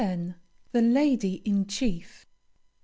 THE 0.71 0.81
LADY 0.81 1.43
IN 1.45 1.67
CHIEF. 1.67 2.25